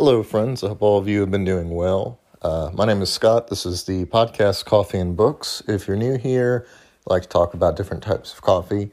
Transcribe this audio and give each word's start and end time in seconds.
Hello, 0.00 0.22
friends. 0.22 0.62
I 0.62 0.68
hope 0.68 0.80
all 0.80 0.96
of 0.96 1.08
you 1.08 1.18
have 1.22 1.30
been 1.32 1.44
doing 1.44 1.70
well. 1.70 2.20
Uh, 2.40 2.70
my 2.72 2.84
name 2.84 3.02
is 3.02 3.12
Scott. 3.12 3.48
This 3.48 3.66
is 3.66 3.82
the 3.82 4.04
podcast 4.04 4.64
Coffee 4.64 4.98
and 4.98 5.16
Books. 5.16 5.60
If 5.66 5.88
you're 5.88 5.96
new 5.96 6.16
here, 6.16 6.68
I 7.04 7.14
like 7.14 7.22
to 7.24 7.28
talk 7.28 7.52
about 7.52 7.74
different 7.76 8.04
types 8.04 8.32
of 8.32 8.40
coffee 8.40 8.92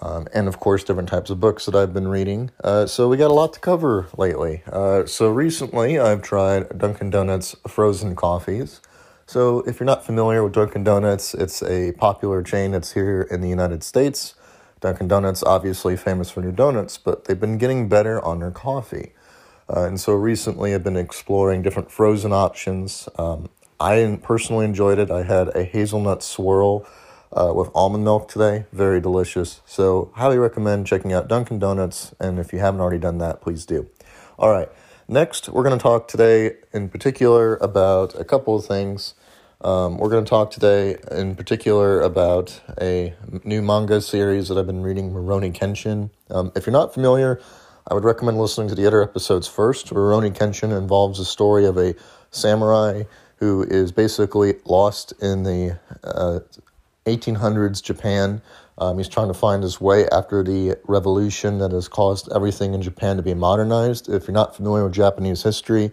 um, 0.00 0.28
and, 0.32 0.46
of 0.46 0.60
course, 0.60 0.84
different 0.84 1.08
types 1.08 1.28
of 1.28 1.40
books 1.40 1.66
that 1.66 1.74
I've 1.74 1.92
been 1.92 2.06
reading. 2.06 2.52
Uh, 2.62 2.86
so, 2.86 3.08
we 3.08 3.16
got 3.16 3.32
a 3.32 3.34
lot 3.34 3.52
to 3.54 3.58
cover 3.58 4.06
lately. 4.16 4.62
Uh, 4.70 5.06
so, 5.06 5.28
recently 5.28 5.98
I've 5.98 6.22
tried 6.22 6.78
Dunkin' 6.78 7.10
Donuts 7.10 7.56
frozen 7.66 8.14
coffees. 8.14 8.80
So, 9.26 9.62
if 9.62 9.80
you're 9.80 9.86
not 9.86 10.06
familiar 10.06 10.44
with 10.44 10.52
Dunkin' 10.52 10.84
Donuts, 10.84 11.34
it's 11.34 11.64
a 11.64 11.94
popular 11.98 12.44
chain 12.44 12.70
that's 12.70 12.92
here 12.92 13.22
in 13.28 13.40
the 13.40 13.48
United 13.48 13.82
States. 13.82 14.36
Dunkin' 14.80 15.08
Donuts, 15.08 15.42
obviously 15.42 15.96
famous 15.96 16.30
for 16.30 16.42
their 16.42 16.52
donuts, 16.52 16.96
but 16.96 17.24
they've 17.24 17.40
been 17.40 17.58
getting 17.58 17.88
better 17.88 18.24
on 18.24 18.38
their 18.38 18.52
coffee. 18.52 19.13
Uh, 19.68 19.84
and 19.84 20.00
so 20.00 20.12
recently 20.12 20.74
I've 20.74 20.84
been 20.84 20.96
exploring 20.96 21.62
different 21.62 21.90
frozen 21.90 22.32
options. 22.32 23.08
Um, 23.16 23.48
I 23.80 24.18
personally 24.22 24.64
enjoyed 24.64 24.98
it. 24.98 25.10
I 25.10 25.22
had 25.22 25.48
a 25.48 25.64
hazelnut 25.64 26.22
swirl 26.22 26.86
uh, 27.32 27.52
with 27.54 27.70
almond 27.74 28.04
milk 28.04 28.28
today. 28.28 28.66
Very 28.72 29.00
delicious. 29.00 29.60
So, 29.66 30.12
highly 30.14 30.38
recommend 30.38 30.86
checking 30.86 31.12
out 31.12 31.28
Dunkin' 31.28 31.58
Donuts. 31.58 32.14
And 32.20 32.38
if 32.38 32.52
you 32.52 32.60
haven't 32.60 32.80
already 32.80 32.98
done 32.98 33.18
that, 33.18 33.40
please 33.40 33.66
do. 33.66 33.88
All 34.38 34.50
right. 34.50 34.68
Next, 35.08 35.48
we're 35.48 35.64
going 35.64 35.76
to 35.76 35.82
talk 35.82 36.08
today 36.08 36.56
in 36.72 36.88
particular 36.88 37.56
about 37.56 38.18
a 38.18 38.24
couple 38.24 38.56
of 38.56 38.64
things. 38.64 39.14
Um, 39.60 39.98
we're 39.98 40.08
going 40.08 40.24
to 40.24 40.28
talk 40.28 40.50
today 40.50 40.96
in 41.10 41.36
particular 41.36 42.00
about 42.00 42.60
a 42.80 43.14
new 43.44 43.62
manga 43.62 44.00
series 44.00 44.48
that 44.48 44.58
I've 44.58 44.66
been 44.66 44.82
reading, 44.82 45.12
Rurouni 45.12 45.54
Kenshin. 45.54 46.10
Um, 46.30 46.52
if 46.54 46.66
you're 46.66 46.72
not 46.72 46.94
familiar, 46.94 47.40
I 47.86 47.94
would 47.94 48.04
recommend 48.04 48.38
listening 48.38 48.68
to 48.68 48.74
the 48.74 48.86
other 48.86 49.02
episodes 49.02 49.46
first. 49.46 49.88
Rurouni 49.88 50.34
Kenshin 50.34 50.76
involves 50.76 51.18
the 51.18 51.24
story 51.24 51.66
of 51.66 51.76
a 51.76 51.94
samurai 52.30 53.02
who 53.36 53.62
is 53.64 53.92
basically 53.92 54.54
lost 54.64 55.12
in 55.20 55.42
the 55.42 55.78
uh, 56.02 56.40
1800s 57.04 57.82
Japan. 57.82 58.40
Um, 58.78 58.96
he's 58.96 59.08
trying 59.08 59.28
to 59.28 59.34
find 59.34 59.62
his 59.62 59.82
way 59.82 60.08
after 60.08 60.42
the 60.42 60.78
revolution 60.84 61.58
that 61.58 61.72
has 61.72 61.86
caused 61.86 62.32
everything 62.34 62.72
in 62.72 62.80
Japan 62.80 63.18
to 63.18 63.22
be 63.22 63.34
modernized. 63.34 64.08
If 64.08 64.26
you're 64.26 64.32
not 64.32 64.56
familiar 64.56 64.84
with 64.84 64.94
Japanese 64.94 65.42
history, 65.42 65.92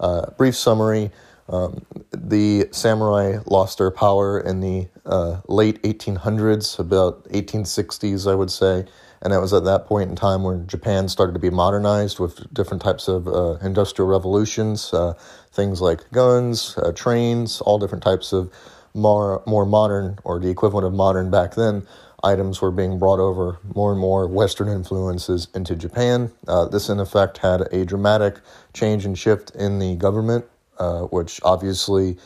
uh, 0.00 0.30
brief 0.32 0.56
summary. 0.56 1.12
Um, 1.48 1.86
the 2.10 2.68
samurai 2.72 3.38
lost 3.46 3.78
their 3.78 3.90
power 3.90 4.40
in 4.40 4.60
the 4.60 4.88
uh, 5.06 5.40
late 5.46 5.80
1800s, 5.82 6.78
about 6.78 7.24
1860s, 7.28 8.30
I 8.30 8.34
would 8.34 8.50
say. 8.50 8.84
And 9.22 9.32
it 9.32 9.38
was 9.38 9.52
at 9.52 9.64
that 9.64 9.86
point 9.86 10.10
in 10.10 10.16
time 10.16 10.42
when 10.44 10.66
Japan 10.66 11.08
started 11.08 11.32
to 11.32 11.38
be 11.38 11.50
modernized 11.50 12.18
with 12.18 12.52
different 12.52 12.82
types 12.82 13.08
of 13.08 13.26
uh, 13.26 13.54
industrial 13.62 14.08
revolutions, 14.08 14.92
uh, 14.92 15.14
things 15.52 15.80
like 15.80 16.10
guns, 16.12 16.76
uh, 16.78 16.92
trains, 16.92 17.60
all 17.60 17.78
different 17.78 18.04
types 18.04 18.32
of 18.32 18.52
more, 18.94 19.42
more 19.46 19.66
modern, 19.66 20.18
or 20.24 20.38
the 20.38 20.48
equivalent 20.50 20.86
of 20.86 20.92
modern 20.92 21.30
back 21.30 21.54
then, 21.54 21.86
items 22.24 22.60
were 22.60 22.70
being 22.70 22.98
brought 22.98 23.20
over 23.20 23.58
more 23.74 23.92
and 23.92 24.00
more 24.00 24.26
Western 24.26 24.68
influences 24.68 25.48
into 25.54 25.76
Japan. 25.76 26.30
Uh, 26.46 26.66
this, 26.66 26.88
in 26.88 26.98
effect, 26.98 27.38
had 27.38 27.62
a 27.72 27.84
dramatic 27.84 28.40
change 28.72 29.04
and 29.04 29.16
shift 29.16 29.50
in 29.54 29.78
the 29.78 29.94
government, 29.96 30.44
uh, 30.78 31.02
which 31.02 31.40
obviously 31.44 32.16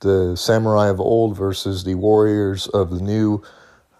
the 0.00 0.36
samurai 0.36 0.88
of 0.88 1.00
old 1.00 1.36
versus 1.36 1.84
the 1.84 1.94
warriors 1.94 2.66
of 2.68 2.90
the 2.90 3.00
new 3.00 3.42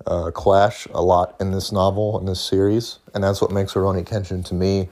uh, 0.06 0.30
clash 0.30 0.86
a 0.92 1.02
lot 1.02 1.36
in 1.40 1.50
this 1.52 1.72
novel, 1.72 2.18
in 2.18 2.26
this 2.26 2.40
series, 2.40 2.98
and 3.14 3.24
that's 3.24 3.40
what 3.40 3.50
makes 3.50 3.74
Rurouni 3.74 4.04
Kenshin 4.04 4.44
to 4.46 4.54
me 4.54 4.88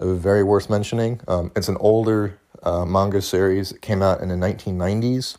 very 0.00 0.42
worth 0.42 0.70
mentioning. 0.70 1.20
Um, 1.28 1.50
it's 1.56 1.68
an 1.68 1.76
older 1.80 2.38
uh, 2.62 2.84
manga 2.84 3.22
series. 3.22 3.72
It 3.72 3.82
came 3.82 4.02
out 4.02 4.20
in 4.20 4.28
the 4.28 4.34
1990s. 4.34 5.36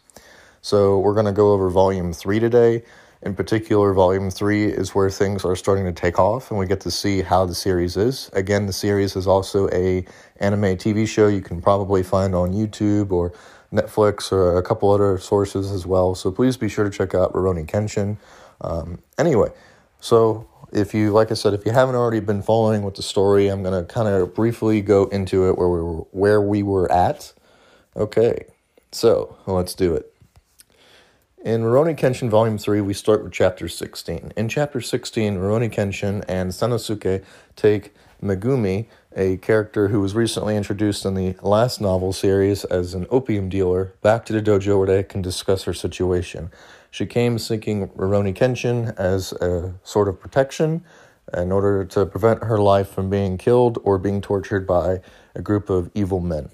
So 0.61 0.99
we're 0.99 1.13
going 1.13 1.25
to 1.25 1.31
go 1.31 1.53
over 1.53 1.69
volume 1.69 2.11
three 2.13 2.39
today. 2.39 2.83
In 3.21 3.35
particular, 3.35 3.93
volume 3.93 4.29
three 4.29 4.65
is 4.65 4.95
where 4.95 5.09
things 5.09 5.43
are 5.43 5.55
starting 5.55 5.85
to 5.85 5.91
take 5.91 6.19
off, 6.19 6.51
and 6.51 6.59
we 6.59 6.65
get 6.65 6.79
to 6.81 6.91
see 6.91 7.21
how 7.21 7.45
the 7.45 7.55
series 7.55 7.97
is. 7.97 8.29
Again, 8.31 8.65
the 8.65 8.73
series 8.73 9.15
is 9.15 9.27
also 9.27 9.67
a 9.69 10.05
anime 10.37 10.77
TV 10.77 11.05
show 11.07 11.27
you 11.27 11.41
can 11.41 11.61
probably 11.61 12.01
find 12.01 12.33
on 12.33 12.53
YouTube 12.53 13.11
or 13.11 13.33
Netflix 13.73 14.31
or 14.31 14.57
a 14.57 14.63
couple 14.63 14.89
other 14.89 15.17
sources 15.17 15.71
as 15.71 15.85
well. 15.85 16.15
So 16.15 16.31
please 16.31 16.55
be 16.55 16.69
sure 16.69 16.85
to 16.85 16.89
check 16.89 17.13
out 17.13 17.33
Rurouni 17.33 17.65
Kenshin. 17.65 18.17
Um, 18.61 18.99
anyway, 19.17 19.49
so 19.99 20.47
if 20.71 20.93
you, 20.93 21.11
like 21.11 21.31
I 21.31 21.33
said, 21.33 21.53
if 21.53 21.65
you 21.65 21.71
haven't 21.71 21.95
already 21.95 22.19
been 22.19 22.41
following 22.41 22.83
with 22.83 22.95
the 22.95 23.01
story, 23.01 23.47
I'm 23.47 23.63
going 23.63 23.79
to 23.79 23.91
kind 23.91 24.07
of 24.07 24.33
briefly 24.33 24.81
go 24.81 25.05
into 25.05 25.47
it 25.49 25.57
where 25.57 25.69
we 25.69 25.81
were, 25.81 26.05
where 26.11 26.41
we 26.41 26.63
were 26.63 26.91
at. 26.91 27.33
Okay, 27.95 28.45
so 28.91 29.37
let's 29.45 29.73
do 29.73 29.95
it. 29.95 30.13
In 31.43 31.61
Rurouni 31.61 31.97
Kenshin 31.97 32.29
Volume 32.29 32.57
3, 32.57 32.81
we 32.81 32.93
start 32.93 33.23
with 33.23 33.31
Chapter 33.31 33.69
16. 33.69 34.33
In 34.35 34.49
Chapter 34.49 34.81
16, 34.81 35.37
Rurouni 35.37 35.73
Kenshin 35.73 36.23
and 36.27 36.51
Sanosuke 36.51 37.23
take 37.55 37.95
Megumi, 38.21 38.87
a 39.15 39.37
character 39.37 39.87
who 39.87 40.01
was 40.01 40.13
recently 40.13 40.55
introduced 40.55 41.05
in 41.05 41.15
the 41.15 41.35
last 41.41 41.81
novel 41.81 42.13
series 42.13 42.63
as 42.65 42.93
an 42.93 43.07
opium 43.09 43.49
dealer, 43.49 43.93
back 44.01 44.25
to 44.25 44.33
the 44.33 44.41
dojo 44.41 44.77
where 44.77 44.87
they 44.87 45.03
can 45.03 45.21
discuss 45.21 45.63
her 45.63 45.73
situation. 45.73 46.51
She 46.91 47.05
came 47.05 47.39
seeking 47.39 47.87
Rurouni 47.89 48.35
Kenshin 48.35 48.95
as 48.97 49.31
a 49.33 49.73
sort 49.83 50.07
of 50.07 50.19
protection 50.19 50.83
in 51.33 51.51
order 51.51 51.85
to 51.85 52.05
prevent 52.05 52.43
her 52.43 52.59
life 52.59 52.89
from 52.89 53.09
being 53.09 53.37
killed 53.37 53.77
or 53.83 53.97
being 53.97 54.21
tortured 54.21 54.65
by 54.65 55.01
a 55.35 55.41
group 55.41 55.69
of 55.69 55.89
evil 55.93 56.19
men. 56.19 56.49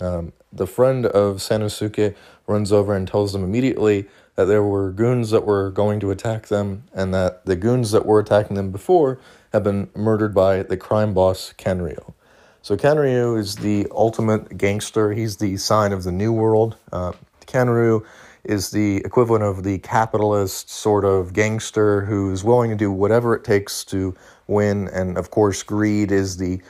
Um, 0.00 0.32
the 0.52 0.66
friend 0.66 1.06
of 1.06 1.36
Sanosuke 1.36 2.14
runs 2.46 2.72
over 2.72 2.94
and 2.94 3.06
tells 3.06 3.32
them 3.32 3.44
immediately 3.44 4.08
that 4.34 4.46
there 4.46 4.62
were 4.62 4.90
goons 4.90 5.30
that 5.30 5.46
were 5.46 5.70
going 5.70 6.00
to 6.00 6.10
attack 6.10 6.48
them 6.48 6.84
and 6.92 7.14
that 7.14 7.44
the 7.46 7.56
goons 7.56 7.90
that 7.92 8.06
were 8.06 8.20
attacking 8.20 8.56
them 8.56 8.70
before 8.70 9.18
have 9.52 9.64
been 9.64 9.90
murdered 9.94 10.34
by 10.34 10.62
the 10.62 10.76
crime 10.76 11.14
boss 11.14 11.52
Kanryu. 11.58 12.14
So 12.62 12.76
Kanryu 12.76 13.38
is 13.38 13.56
the 13.56 13.86
ultimate 13.90 14.58
gangster. 14.58 15.12
He's 15.12 15.38
the 15.38 15.56
sign 15.56 15.92
of 15.92 16.04
the 16.04 16.12
new 16.12 16.32
world. 16.32 16.76
Uh, 16.92 17.12
Kanryu 17.46 18.04
is 18.44 18.70
the 18.70 18.98
equivalent 18.98 19.44
of 19.44 19.64
the 19.64 19.78
capitalist 19.78 20.70
sort 20.70 21.04
of 21.04 21.32
gangster 21.32 22.02
who's 22.02 22.44
willing 22.44 22.70
to 22.70 22.76
do 22.76 22.90
whatever 22.90 23.34
it 23.34 23.44
takes 23.44 23.84
to 23.86 24.14
win. 24.46 24.88
And 24.88 25.18
of 25.18 25.30
course, 25.30 25.62
greed 25.62 26.12
is 26.12 26.36
the 26.36 26.60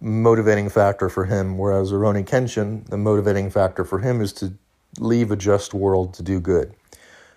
motivating 0.00 0.68
factor 0.68 1.08
for 1.08 1.24
him, 1.24 1.58
whereas 1.58 1.90
Rurouni 1.90 2.24
Kenshin, 2.24 2.86
the 2.88 2.98
motivating 2.98 3.50
factor 3.50 3.84
for 3.84 4.00
him 4.00 4.20
is 4.20 4.32
to 4.34 4.52
leave 4.98 5.30
a 5.30 5.36
just 5.36 5.74
world 5.74 6.14
to 6.14 6.22
do 6.22 6.40
good. 6.40 6.74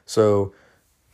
So, 0.05 0.53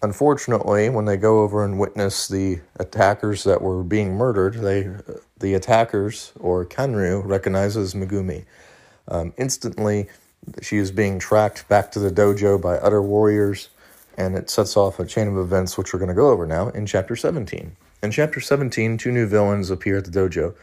unfortunately, 0.05 0.87
when 0.87 1.05
they 1.05 1.17
go 1.17 1.41
over 1.41 1.65
and 1.65 1.79
witness 1.79 2.27
the 2.27 2.61
attackers 2.79 3.43
that 3.43 3.61
were 3.61 3.83
being 3.83 4.13
murdered, 4.13 4.53
they 4.53 4.89
the 5.39 5.55
attackers 5.55 6.31
or 6.39 6.63
Kanryu 6.63 7.25
recognizes 7.25 7.93
Megumi. 7.95 8.45
Um, 9.07 9.33
instantly, 9.37 10.07
she 10.61 10.77
is 10.77 10.91
being 10.91 11.17
tracked 11.19 11.67
back 11.67 11.91
to 11.91 11.99
the 11.99 12.11
dojo 12.11 12.61
by 12.61 12.77
other 12.77 13.01
warriors, 13.01 13.69
and 14.15 14.35
it 14.35 14.49
sets 14.49 14.77
off 14.77 14.99
a 14.99 15.05
chain 15.05 15.27
of 15.27 15.37
events 15.37 15.77
which 15.77 15.91
we're 15.91 15.99
going 15.99 16.09
to 16.09 16.15
go 16.15 16.29
over 16.29 16.45
now 16.45 16.69
in 16.69 16.85
chapter 16.85 17.15
17. 17.15 17.75
In 18.03 18.11
chapter 18.11 18.39
17, 18.39 18.97
two 18.97 19.11
new 19.11 19.25
villains 19.25 19.71
appear 19.71 19.97
at 19.97 20.05
the 20.05 20.11
dojo 20.11 20.53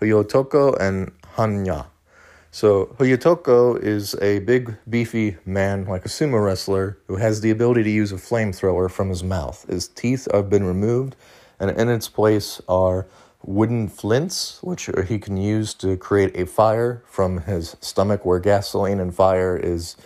Hyottoko 0.00 0.78
and 0.80 1.12
Hannya. 1.36 1.86
So, 2.54 2.94
Hyottoko 2.98 3.82
is 3.82 4.14
a 4.20 4.40
big, 4.40 4.76
beefy 4.86 5.38
man, 5.46 5.86
like 5.86 6.04
a 6.04 6.10
sumo 6.10 6.44
wrestler, 6.44 6.98
who 7.06 7.16
has 7.16 7.40
the 7.40 7.50
ability 7.50 7.82
to 7.84 7.90
use 7.90 8.12
a 8.12 8.16
flamethrower 8.16 8.90
from 8.90 9.08
his 9.08 9.24
mouth. 9.24 9.64
His 9.70 9.88
teeth 9.88 10.28
have 10.30 10.50
been 10.50 10.64
removed, 10.64 11.16
and 11.58 11.70
in 11.70 11.88
its 11.88 12.10
place 12.10 12.60
are 12.68 13.06
wooden 13.42 13.88
flints, 13.88 14.62
which 14.62 14.90
he 15.08 15.18
can 15.18 15.38
use 15.38 15.72
to 15.74 15.96
create 15.96 16.36
a 16.36 16.44
fire 16.44 17.02
from 17.06 17.38
his 17.38 17.74
stomach, 17.80 18.26
where 18.26 18.38
gasoline 18.38 19.00
and 19.00 19.14
fire 19.14 19.56
is 19.56 19.96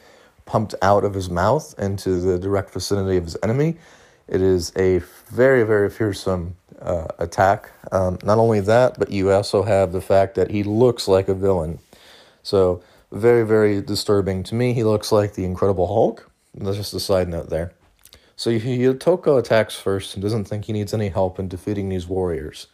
pumped 0.45 0.77
out 0.81 1.03
of 1.03 1.15
his 1.15 1.29
mouth 1.29 1.75
into 1.81 2.21
the 2.21 2.39
direct 2.39 2.71
vicinity 2.71 3.17
of 3.17 3.25
his 3.25 3.37
enemy. 3.43 3.77
It 4.29 4.41
is 4.41 4.73
a 4.77 4.99
very, 5.27 5.65
very 5.65 5.91
fearsome 5.91 6.55
uh, 6.81 7.09
attack. 7.19 7.73
Um, 7.91 8.19
not 8.23 8.39
only 8.39 8.61
that, 8.61 9.01
but 9.01 9.11
you 9.11 9.33
also 9.33 9.65
have 9.65 9.91
the 9.91 10.01
fact 10.01 10.37
that 10.37 10.53
he 10.53 10.63
looks 10.63 11.09
like 11.09 11.27
a 11.27 11.35
villain. 11.35 11.81
So, 12.47 12.81
very, 13.11 13.45
very 13.45 13.83
disturbing 13.83 14.45
to 14.45 14.55
me. 14.55 14.73
He 14.73 14.85
looks 14.85 15.11
like 15.11 15.35
the 15.35 15.45
Incredible 15.45 15.89
Hulk. 15.89 16.31
That's 16.55 16.77
just 16.77 16.95
a 16.95 17.01
side 17.01 17.29
note 17.29 17.51
there. 17.51 17.73
So, 18.37 18.53
Hyottoko 18.53 19.37
attacks 19.37 19.75
first 19.75 20.15
and 20.15 20.23
doesn't 20.23 20.45
think 20.45 20.67
he 20.67 20.73
needs 20.73 20.95
any 20.95 21.09
help 21.09 21.41
in 21.41 21.49
defeating 21.49 21.89
these 21.89 22.07
warriors. 22.07 22.69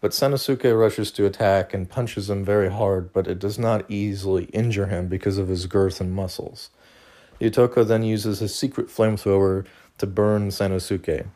But 0.00 0.12
Sanosuke 0.12 0.80
rushes 0.80 1.10
to 1.10 1.26
attack 1.26 1.74
and 1.74 1.90
punches 1.90 2.30
him 2.30 2.42
very 2.42 2.70
hard, 2.70 3.12
but 3.12 3.28
it 3.28 3.38
does 3.38 3.58
not 3.58 3.84
easily 3.90 4.44
injure 4.44 4.86
him 4.86 5.08
because 5.08 5.36
of 5.36 5.48
his 5.48 5.66
girth 5.66 6.00
and 6.00 6.14
muscles. 6.14 6.70
Hyottoko 7.38 7.86
then 7.86 8.02
uses 8.02 8.38
his 8.38 8.54
secret 8.54 8.88
flamethrower 8.88 9.66
to 9.98 10.06
burn 10.06 10.48
Sanosuke. 10.48 11.26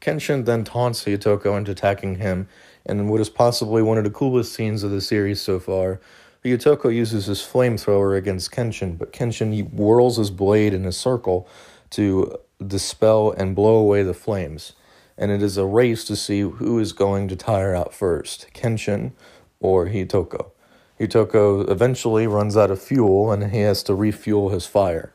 Kenshin 0.00 0.46
then 0.46 0.64
taunts 0.64 1.04
Hyottoko 1.04 1.58
into 1.58 1.72
attacking 1.72 2.14
him 2.14 2.48
in 2.86 3.08
what 3.08 3.20
is 3.20 3.28
possibly 3.28 3.82
one 3.82 3.98
of 3.98 4.04
the 4.04 4.10
coolest 4.10 4.54
scenes 4.54 4.82
of 4.82 4.90
the 4.90 5.02
series 5.02 5.42
so 5.42 5.60
far. 5.60 6.00
Ryutoko 6.44 6.94
uses 6.94 7.26
his 7.26 7.40
flamethrower 7.40 8.16
against 8.16 8.50
Kenshin, 8.50 8.96
but 8.96 9.12
Kenshin 9.12 9.70
whirls 9.70 10.16
his 10.16 10.30
blade 10.30 10.72
in 10.72 10.86
a 10.86 10.92
circle 10.92 11.46
to 11.90 12.38
dispel 12.66 13.32
and 13.32 13.54
blow 13.54 13.76
away 13.76 14.02
the 14.02 14.14
flames. 14.14 14.72
And 15.18 15.30
it 15.30 15.42
is 15.42 15.58
a 15.58 15.66
race 15.66 16.04
to 16.04 16.16
see 16.16 16.40
who 16.40 16.78
is 16.78 16.92
going 16.92 17.28
to 17.28 17.36
tire 17.36 17.74
out 17.74 17.92
first, 17.92 18.46
Kenshin 18.54 19.12
or 19.60 19.86
Ryutoko. 19.86 20.50
Ryutoko 20.98 21.70
eventually 21.70 22.26
runs 22.26 22.56
out 22.56 22.70
of 22.70 22.80
fuel 22.80 23.30
and 23.30 23.52
he 23.52 23.60
has 23.60 23.82
to 23.84 23.94
refuel 23.94 24.48
his 24.48 24.64
fire. 24.64 25.12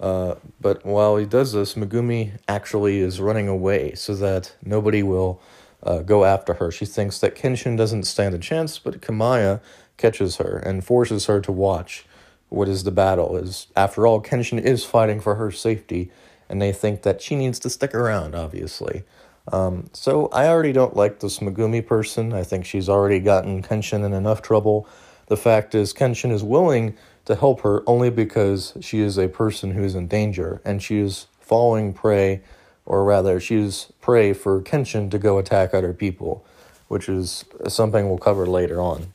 Uh, 0.00 0.36
but 0.60 0.84
while 0.86 1.16
he 1.16 1.26
does 1.26 1.52
this, 1.52 1.74
Megumi 1.74 2.38
actually 2.46 3.00
is 3.00 3.20
running 3.20 3.48
away 3.48 3.94
so 3.94 4.14
that 4.14 4.54
nobody 4.64 5.02
will 5.02 5.40
uh, 5.82 5.98
go 6.00 6.24
after 6.24 6.54
her. 6.54 6.70
She 6.70 6.86
thinks 6.86 7.18
that 7.18 7.34
Kenshin 7.34 7.76
doesn't 7.76 8.04
stand 8.04 8.34
a 8.34 8.38
chance, 8.38 8.78
but 8.78 9.00
Kamiya 9.00 9.60
catches 9.98 10.36
her 10.36 10.56
and 10.56 10.84
forces 10.84 11.26
her 11.26 11.40
to 11.42 11.52
watch 11.52 12.06
what 12.48 12.68
is 12.68 12.84
the 12.84 12.90
battle. 12.90 13.36
Is 13.36 13.66
after 13.76 14.06
all, 14.06 14.22
Kenshin 14.22 14.60
is 14.60 14.84
fighting 14.84 15.20
for 15.20 15.34
her 15.34 15.50
safety, 15.50 16.10
and 16.48 16.62
they 16.62 16.72
think 16.72 17.02
that 17.02 17.20
she 17.20 17.36
needs 17.36 17.58
to 17.60 17.70
stick 17.70 17.94
around. 17.94 18.34
Obviously, 18.34 19.04
um, 19.52 19.90
so 19.92 20.28
I 20.28 20.48
already 20.48 20.72
don't 20.72 20.96
like 20.96 21.20
this 21.20 21.38
Megumi 21.38 21.86
person. 21.86 22.32
I 22.32 22.44
think 22.44 22.64
she's 22.64 22.88
already 22.88 23.20
gotten 23.20 23.62
Kenshin 23.62 24.04
in 24.04 24.12
enough 24.12 24.40
trouble. 24.40 24.88
The 25.26 25.36
fact 25.36 25.74
is, 25.74 25.92
Kenshin 25.92 26.32
is 26.32 26.42
willing 26.42 26.96
to 27.26 27.34
help 27.34 27.60
her 27.60 27.82
only 27.86 28.08
because 28.08 28.72
she 28.80 29.00
is 29.00 29.18
a 29.18 29.28
person 29.28 29.72
who 29.72 29.84
is 29.84 29.94
in 29.94 30.08
danger 30.08 30.62
and 30.64 30.82
she 30.82 30.98
is 30.98 31.26
falling 31.38 31.92
prey, 31.92 32.42
or 32.86 33.04
rather, 33.04 33.38
she 33.38 33.56
is 33.56 33.92
prey 34.00 34.32
for 34.32 34.62
Kenshin 34.62 35.10
to 35.10 35.18
go 35.18 35.36
attack 35.38 35.74
other 35.74 35.92
people, 35.92 36.44
which 36.88 37.08
is 37.08 37.44
something 37.68 38.08
we'll 38.08 38.16
cover 38.16 38.46
later 38.46 38.80
on. 38.80 39.12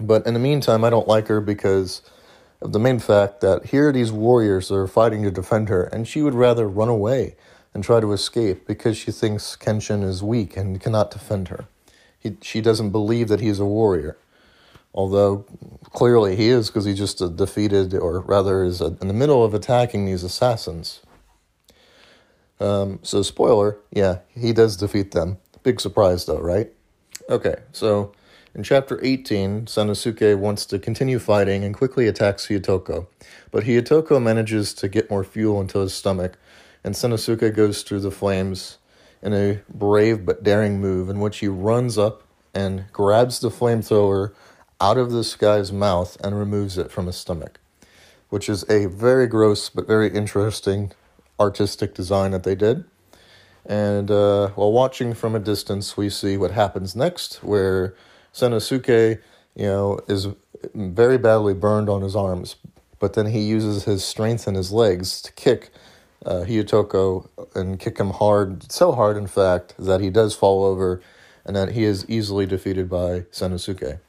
But 0.00 0.26
in 0.26 0.34
the 0.34 0.40
meantime, 0.40 0.84
I 0.84 0.90
don't 0.90 1.08
like 1.08 1.28
her 1.28 1.40
because 1.40 2.02
of 2.60 2.72
the 2.72 2.78
main 2.78 2.98
fact 2.98 3.40
that 3.40 3.66
here 3.66 3.92
these 3.92 4.10
warriors 4.10 4.70
are 4.70 4.86
fighting 4.86 5.22
to 5.22 5.30
defend 5.30 5.68
her, 5.68 5.84
and 5.84 6.08
she 6.08 6.22
would 6.22 6.34
rather 6.34 6.68
run 6.68 6.88
away 6.88 7.36
and 7.72 7.84
try 7.84 8.00
to 8.00 8.12
escape 8.12 8.66
because 8.66 8.96
she 8.96 9.10
thinks 9.10 9.56
Kenshin 9.56 10.02
is 10.04 10.22
weak 10.22 10.56
and 10.56 10.80
cannot 10.80 11.10
defend 11.10 11.48
her. 11.48 11.66
He, 12.18 12.36
she 12.40 12.60
doesn't 12.60 12.90
believe 12.90 13.28
that 13.28 13.40
he's 13.40 13.60
a 13.60 13.66
warrior 13.66 14.16
although 14.94 15.44
clearly 15.90 16.36
he 16.36 16.48
is 16.48 16.68
because 16.68 16.84
he 16.84 16.94
just 16.94 17.20
uh, 17.20 17.28
defeated, 17.28 17.94
or 17.94 18.20
rather, 18.20 18.64
is 18.64 18.80
uh, 18.80 18.90
in 19.00 19.08
the 19.08 19.14
middle 19.14 19.44
of 19.44 19.52
attacking 19.52 20.06
these 20.06 20.22
assassins. 20.22 21.00
Um, 22.60 23.00
so, 23.02 23.22
spoiler, 23.22 23.78
yeah, 23.90 24.20
he 24.28 24.52
does 24.52 24.76
defeat 24.76 25.10
them. 25.10 25.38
Big 25.64 25.80
surprise, 25.80 26.24
though, 26.26 26.40
right? 26.40 26.70
Okay, 27.28 27.56
so 27.72 28.12
in 28.54 28.62
chapter 28.62 29.00
18, 29.02 29.66
Sanosuke 29.66 30.38
wants 30.38 30.64
to 30.66 30.78
continue 30.78 31.18
fighting 31.18 31.64
and 31.64 31.74
quickly 31.74 32.06
attacks 32.06 32.46
Hyottoko, 32.46 33.06
but 33.50 33.64
Hyottoko 33.64 34.22
manages 34.22 34.72
to 34.74 34.88
get 34.88 35.10
more 35.10 35.24
fuel 35.24 35.60
into 35.60 35.80
his 35.80 35.92
stomach, 35.92 36.38
and 36.84 36.94
Sanosuke 36.94 37.54
goes 37.54 37.82
through 37.82 38.00
the 38.00 38.10
flames 38.10 38.78
in 39.22 39.32
a 39.32 39.60
brave 39.68 40.24
but 40.24 40.44
daring 40.44 40.80
move 40.80 41.08
in 41.08 41.18
which 41.18 41.38
he 41.38 41.48
runs 41.48 41.98
up 41.98 42.22
and 42.54 42.84
grabs 42.92 43.40
the 43.40 43.50
flamethrower 43.50 44.32
out 44.80 44.98
of 44.98 45.10
this 45.10 45.34
guy's 45.34 45.72
mouth 45.72 46.16
and 46.22 46.38
removes 46.38 46.78
it 46.78 46.92
from 46.92 47.06
his 47.06 47.16
stomach, 47.16 47.58
which 48.28 48.48
is 48.48 48.68
a 48.70 48.86
very 48.86 49.26
gross 49.26 49.68
but 49.68 49.86
very 49.86 50.10
interesting 50.10 50.92
artistic 51.40 51.94
design 51.94 52.30
that 52.30 52.44
they 52.44 52.54
did. 52.54 52.84
And 53.66 54.10
uh, 54.10 54.48
while 54.50 54.72
watching 54.72 55.14
from 55.14 55.34
a 55.34 55.40
distance, 55.40 55.96
we 55.96 56.10
see 56.10 56.36
what 56.36 56.50
happens 56.50 56.94
next, 56.94 57.42
where 57.42 57.94
Sanosuke, 58.34 59.20
you 59.54 59.66
know, 59.66 60.00
is 60.08 60.28
very 60.74 61.18
badly 61.18 61.54
burned 61.54 61.88
on 61.88 62.02
his 62.02 62.16
arms, 62.16 62.56
but 62.98 63.14
then 63.14 63.26
he 63.26 63.40
uses 63.40 63.84
his 63.84 64.04
strength 64.04 64.48
in 64.48 64.54
his 64.54 64.72
legs 64.72 65.22
to 65.22 65.32
kick 65.32 65.70
uh, 66.26 66.44
Hyottoko 66.46 67.28
and 67.54 67.78
kick 67.78 67.98
him 67.98 68.10
hard, 68.10 68.70
so 68.72 68.92
hard, 68.92 69.16
in 69.16 69.26
fact, 69.26 69.74
that 69.78 70.00
he 70.00 70.10
does 70.10 70.34
fall 70.34 70.64
over 70.64 71.00
and 71.44 71.54
that 71.54 71.72
he 71.72 71.84
is 71.84 72.08
easily 72.08 72.46
defeated 72.46 72.88
by 72.88 73.20
Sanosuke. 73.30 74.00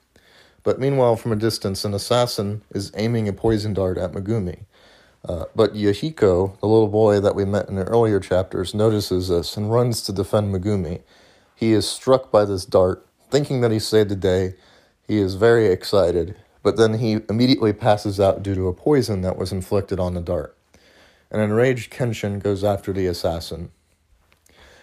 But 0.63 0.79
meanwhile, 0.79 1.15
from 1.15 1.31
a 1.31 1.35
distance, 1.35 1.85
an 1.85 1.93
assassin 1.93 2.63
is 2.73 2.91
aiming 2.95 3.27
a 3.27 3.33
poison 3.33 3.73
dart 3.73 3.97
at 3.97 4.13
Megumi. 4.13 4.59
Uh, 5.27 5.45
but 5.55 5.73
Yahiko, 5.73 6.59
the 6.59 6.67
little 6.67 6.87
boy 6.87 7.19
that 7.19 7.35
we 7.35 7.45
met 7.45 7.67
in 7.67 7.75
the 7.75 7.83
earlier 7.83 8.19
chapters, 8.19 8.73
notices 8.73 9.27
this 9.27 9.57
and 9.57 9.71
runs 9.71 10.01
to 10.03 10.13
defend 10.13 10.53
Megumi. 10.53 11.01
He 11.55 11.73
is 11.73 11.87
struck 11.87 12.31
by 12.31 12.45
this 12.45 12.65
dart, 12.65 13.04
thinking 13.29 13.61
that 13.61 13.71
he 13.71 13.79
saved 13.79 14.09
the 14.09 14.15
day. 14.15 14.55
He 15.07 15.17
is 15.17 15.35
very 15.35 15.67
excited, 15.67 16.35
but 16.63 16.77
then 16.77 16.95
he 16.95 17.19
immediately 17.29 17.73
passes 17.73 18.19
out 18.19 18.43
due 18.43 18.55
to 18.55 18.67
a 18.67 18.73
poison 18.73 19.21
that 19.21 19.37
was 19.37 19.51
inflicted 19.51 19.99
on 19.99 20.13
the 20.13 20.21
dart. 20.21 20.57
An 21.31 21.39
enraged 21.39 21.91
Kenshin 21.91 22.41
goes 22.41 22.63
after 22.63 22.93
the 22.93 23.07
assassin. 23.07 23.71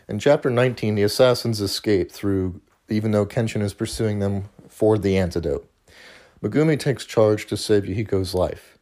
In 0.09 0.19
chapter 0.19 0.51
19, 0.51 0.95
the 0.95 1.03
assassins 1.03 1.61
escape 1.61 2.13
through, 2.13 2.61
even 2.89 3.13
though 3.13 3.25
Kenshin 3.25 3.63
is 3.63 3.75
pursuing 3.75 4.19
them 4.19 4.45
for 4.69 4.99
the 4.99 5.17
antidote. 5.17 5.69
Megumi 6.43 6.79
takes 6.79 7.05
charge 7.05 7.47
to 7.47 7.57
save 7.57 7.85
Yahiko's 7.85 8.35
life. 8.35 8.77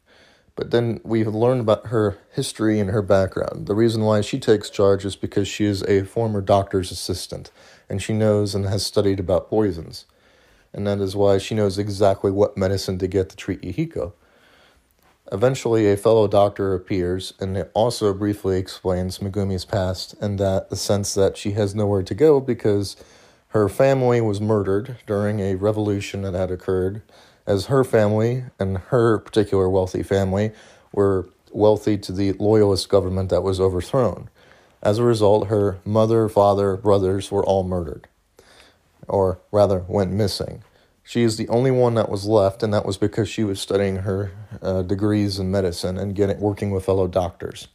But 0.61 0.73
then 0.73 1.01
we've 1.05 1.27
learned 1.27 1.62
about 1.62 1.87
her 1.87 2.19
history 2.35 2.81
and 2.81 2.91
her 2.91 3.01
background. 3.01 3.67
The 3.67 3.75
reason 3.75 4.03
why 4.03 4.21
she 4.21 4.39
takes 4.39 4.69
charge 4.69 5.07
is 5.07 5.17
because 5.17 5.49
she 5.49 5.65
is 5.65 5.83
a 5.85 6.05
former 6.05 6.43
doctor's 6.43 6.91
assistant, 6.91 7.51
and 7.89 8.03
she 8.03 8.12
knows 8.12 8.55
and 8.55 8.67
has 8.67 8.85
studied 8.85 9.19
about 9.19 9.49
poisons. 9.49 10.05
And 10.75 10.87
that 10.87 11.01
is 11.01 11.17
why 11.17 11.39
she 11.39 11.55
knows 11.55 11.79
exactly 11.79 12.31
what 12.31 12.59
medicine 12.59 12.99
to 12.99 13.09
get 13.09 13.31
to 13.31 13.37
treat 13.37 13.62
Yahiko. 13.62 14.12
Eventually, 15.33 15.91
a 15.91 15.97
fellow 15.97 16.29
doctor 16.29 16.75
appears 16.75 17.33
and 17.41 17.56
it 17.56 17.71
also 17.73 18.13
briefly 18.13 18.59
explains 18.59 19.21
Megumi's 19.21 19.65
past 19.65 20.15
and 20.21 20.39
that 20.39 20.69
the 20.69 20.77
sense 20.77 21.15
that 21.15 21.39
she 21.39 21.53
has 21.53 21.75
nowhere 21.75 22.03
to 22.03 22.15
go 22.15 22.39
because 22.39 22.97
her 23.49 23.71
family 23.71 24.21
was 24.21 24.43
murdered 24.43 24.99
during 25.06 25.41
a 25.41 25.55
revolution 25.55 26.21
that 26.21 26.35
had 26.35 26.51
occurred 26.51 27.01
as 27.47 27.67
her 27.67 27.85
family 27.85 28.45
and 28.59 28.79
her 28.79 29.19
particular 29.19 29.69
wealthy 29.69 30.03
family 30.03 30.53
were 30.93 31.29
wealthy 31.53 31.99
to 31.99 32.13
the 32.13 32.33
loyalist 32.35 32.89
government 32.89 33.31
that 33.31 33.43
was 33.43 33.61
overthrown. 33.61 34.29
As 34.83 34.99
a 34.99 35.05
result, 35.05 35.49
her 35.49 35.79
mother, 35.85 36.29
father, 36.29 36.77
brothers 36.77 37.31
were 37.31 37.45
all 37.45 37.65
murdered, 37.65 38.09
or 39.09 39.41
rather, 39.53 39.85
went 39.89 40.13
missing. 40.13 40.63
She 41.03 41.23
is 41.23 41.37
the 41.37 41.49
only 41.49 41.71
one 41.71 41.95
that 41.95 42.09
was 42.09 42.25
left, 42.25 42.63
and 42.63 42.73
that 42.73 42.87
was 42.87 42.97
because 42.97 43.29
she 43.29 43.45
was 43.45 43.61
studying 43.61 43.97
her 43.97 44.33
uh, 44.63 44.83
degrees 44.83 45.39
in 45.39 45.51
medicine 45.51 45.99
and 45.99 46.15
getting 46.15 46.39
working 46.41 46.70
with 46.70 46.85
fellow 46.85 47.09
doctors. 47.09 47.69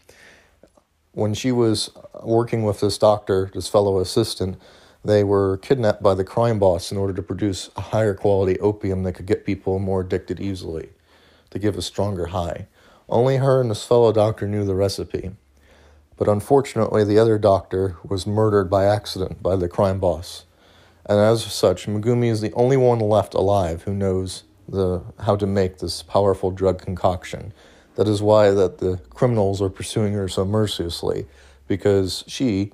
When 1.12 1.34
she 1.34 1.52
was 1.52 1.90
working 2.24 2.64
with 2.64 2.80
this 2.80 2.98
doctor, 2.98 3.52
this 3.54 3.68
fellow 3.68 4.00
assistant, 4.00 4.58
they 5.06 5.24
were 5.24 5.58
kidnapped 5.58 6.02
by 6.02 6.16
the 6.16 6.24
crime 6.24 6.60
boss 6.60 6.92
in 6.92 6.98
order 6.98 7.14
to 7.14 7.22
produce 7.22 7.70
a 7.78 7.82
higher 7.82 8.16
quality 8.16 8.60
opium 8.60 9.04
that 9.04 9.14
could 9.14 9.28
get 9.28 9.46
people 9.46 9.78
more 9.80 10.02
addicted 10.02 10.40
easily, 10.40 10.90
to 11.52 11.60
give 11.60 11.78
a 11.78 11.82
stronger 11.82 12.28
high. 12.28 12.68
Only 13.08 13.38
her 13.38 13.62
and 13.62 13.70
this 13.70 13.86
fellow 13.86 14.12
doctor 14.12 14.48
knew 14.48 14.66
the 14.66 14.76
recipe. 14.76 15.32
But 16.18 16.28
unfortunately, 16.28 17.04
the 17.04 17.20
other 17.20 17.38
doctor 17.38 17.98
was 18.04 18.26
murdered 18.26 18.70
by 18.70 18.86
accident 18.86 19.44
by 19.44 19.56
the 19.56 19.68
crime 19.68 20.00
boss. 20.00 20.46
And 21.06 21.20
as 21.20 21.44
such, 21.44 21.86
Megumi 21.86 22.32
is 22.32 22.42
the 22.42 22.54
only 22.54 22.78
one 22.78 23.00
left 23.00 23.36
alive 23.36 23.84
who 23.84 23.94
knows 23.94 24.44
the, 24.68 25.04
how 25.20 25.36
to 25.36 25.46
make 25.46 25.78
this 25.78 26.02
powerful 26.02 26.50
drug 26.50 26.82
concoction. 26.82 27.54
That 27.96 28.08
is 28.08 28.24
why 28.24 28.50
that 28.52 28.80
the 28.80 28.98
criminals 29.12 29.62
are 29.62 29.70
pursuing 29.70 30.14
her 30.14 30.28
so 30.28 30.46
mercilessly, 30.46 31.28
because 31.68 32.24
she, 32.28 32.72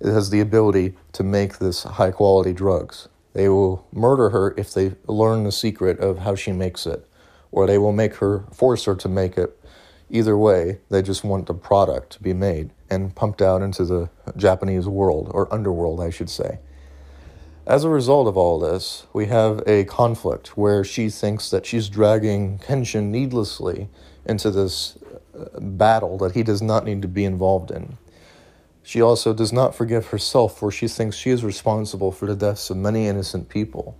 it 0.00 0.12
has 0.12 0.30
the 0.30 0.40
ability 0.40 0.94
to 1.12 1.22
make 1.22 1.58
this 1.58 1.82
high 1.82 2.10
quality 2.10 2.52
drugs. 2.52 3.08
They 3.32 3.48
will 3.48 3.86
murder 3.92 4.30
her 4.30 4.54
if 4.56 4.72
they 4.72 4.94
learn 5.06 5.44
the 5.44 5.52
secret 5.52 5.98
of 6.00 6.18
how 6.18 6.34
she 6.34 6.52
makes 6.52 6.86
it, 6.86 7.06
or 7.50 7.66
they 7.66 7.78
will 7.78 7.92
make 7.92 8.16
her, 8.16 8.44
force 8.52 8.84
her 8.84 8.94
to 8.96 9.08
make 9.08 9.36
it. 9.36 9.58
Either 10.10 10.36
way, 10.36 10.78
they 10.88 11.02
just 11.02 11.24
want 11.24 11.46
the 11.46 11.54
product 11.54 12.12
to 12.12 12.22
be 12.22 12.32
made 12.32 12.70
and 12.88 13.14
pumped 13.14 13.42
out 13.42 13.60
into 13.60 13.84
the 13.84 14.08
Japanese 14.36 14.86
world, 14.86 15.30
or 15.32 15.52
underworld, 15.52 16.00
I 16.00 16.10
should 16.10 16.30
say. 16.30 16.58
As 17.66 17.84
a 17.84 17.90
result 17.90 18.26
of 18.26 18.36
all 18.38 18.58
this, 18.58 19.06
we 19.12 19.26
have 19.26 19.62
a 19.66 19.84
conflict 19.84 20.56
where 20.56 20.82
she 20.82 21.10
thinks 21.10 21.50
that 21.50 21.66
she's 21.66 21.90
dragging 21.90 22.58
Kenshin 22.60 23.10
needlessly 23.10 23.88
into 24.24 24.50
this 24.50 24.96
uh, 25.38 25.60
battle 25.60 26.16
that 26.18 26.32
he 26.32 26.42
does 26.42 26.62
not 26.62 26.86
need 26.86 27.02
to 27.02 27.08
be 27.08 27.26
involved 27.26 27.70
in. 27.70 27.98
She 28.88 29.02
also 29.02 29.34
does 29.34 29.52
not 29.52 29.74
forgive 29.74 30.06
herself, 30.06 30.58
for 30.58 30.70
she 30.70 30.88
thinks 30.88 31.14
she 31.14 31.28
is 31.28 31.44
responsible 31.44 32.10
for 32.10 32.24
the 32.24 32.34
deaths 32.34 32.70
of 32.70 32.78
many 32.78 33.06
innocent 33.06 33.50
people, 33.50 33.98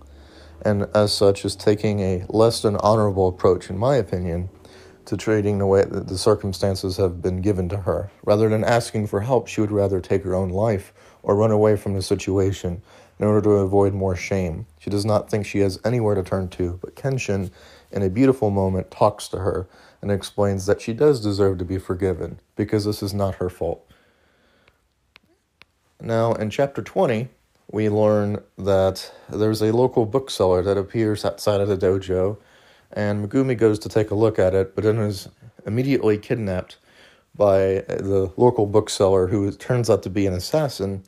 and 0.65 0.87
as 0.95 1.13
such 1.13 1.45
is 1.45 1.55
taking 1.55 1.99
a 1.99 2.25
less 2.27 2.63
than 2.63 2.75
honorable 2.77 3.27
approach, 3.27 3.69
in 3.69 3.77
my 3.77 3.97
opinion, 3.97 4.49
to 5.05 5.15
treating 5.15 5.59
the 5.59 5.67
way 5.67 5.83
that 5.83 6.07
the 6.07 6.17
circumstances 6.17 6.97
have 6.97 7.21
been 7.21 7.39
given 7.39 7.69
to 7.69 7.77
her. 7.77 8.09
Rather 8.23 8.49
than 8.49 8.63
asking 8.63 9.05
for 9.05 9.21
help, 9.21 9.45
she 9.45 9.61
would 9.61 9.71
rather 9.71 10.01
take 10.01 10.23
her 10.23 10.33
own 10.33 10.49
life 10.49 10.91
or 11.21 11.35
run 11.35 11.51
away 11.51 11.75
from 11.75 11.93
the 11.93 12.01
situation 12.01 12.81
in 13.19 13.27
order 13.27 13.43
to 13.43 13.57
avoid 13.57 13.93
more 13.93 14.15
shame. 14.15 14.65
She 14.79 14.89
does 14.89 15.05
not 15.05 15.29
think 15.29 15.45
she 15.45 15.59
has 15.59 15.79
anywhere 15.85 16.15
to 16.15 16.23
turn 16.23 16.47
to, 16.47 16.79
but 16.81 16.95
Kenshin, 16.95 17.51
in 17.91 18.01
a 18.01 18.09
beautiful 18.09 18.49
moment, 18.49 18.89
talks 18.89 19.27
to 19.27 19.37
her 19.37 19.69
and 20.01 20.09
explains 20.09 20.65
that 20.65 20.81
she 20.81 20.93
does 20.93 21.21
deserve 21.21 21.59
to 21.59 21.65
be 21.65 21.77
forgiven 21.77 22.39
because 22.55 22.85
this 22.85 23.03
is 23.03 23.13
not 23.13 23.35
her 23.35 23.51
fault. 23.51 23.85
Now, 26.01 26.33
in 26.33 26.49
chapter 26.49 26.81
20, 26.81 27.27
we 27.71 27.89
learn 27.89 28.41
that 28.57 29.11
there's 29.29 29.61
a 29.61 29.73
local 29.73 30.05
bookseller 30.05 30.61
that 30.63 30.77
appears 30.77 31.25
outside 31.25 31.59
of 31.59 31.67
the 31.67 31.77
dojo, 31.77 32.37
and 32.93 33.27
Megumi 33.27 33.57
goes 33.57 33.79
to 33.79 33.89
take 33.89 34.09
a 34.09 34.15
look 34.15 34.39
at 34.39 34.55
it, 34.55 34.75
but 34.75 34.85
then 34.85 34.97
is 34.99 35.27
immediately 35.65 36.17
kidnapped 36.17 36.77
by 37.35 37.83
the 37.89 38.31
local 38.37 38.65
bookseller 38.65 39.27
who 39.27 39.51
turns 39.51 39.89
out 39.89 40.01
to 40.03 40.09
be 40.09 40.25
an 40.25 40.33
assassin, 40.33 41.03